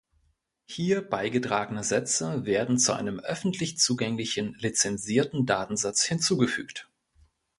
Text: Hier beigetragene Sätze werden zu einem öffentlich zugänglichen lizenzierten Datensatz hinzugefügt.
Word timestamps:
Hier 0.65 1.07
beigetragene 1.07 1.83
Sätze 1.83 2.43
werden 2.47 2.79
zu 2.79 2.93
einem 2.93 3.19
öffentlich 3.19 3.77
zugänglichen 3.77 4.55
lizenzierten 4.57 5.45
Datensatz 5.45 6.01
hinzugefügt. 6.05 6.89